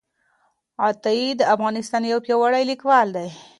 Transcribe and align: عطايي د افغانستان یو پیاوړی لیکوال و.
عطايي 0.87 1.27
د 1.39 1.41
افغانستان 1.55 2.01
یو 2.11 2.19
پیاوړی 2.25 2.63
لیکوال 2.71 3.07
و. 3.13 3.17